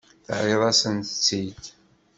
[0.25, 1.61] Terriḍ-asent-tt-id.